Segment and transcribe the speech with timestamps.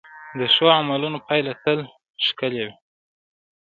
[0.39, 1.79] د ښو عملونو پایله تل
[2.25, 2.73] ښکلې وي.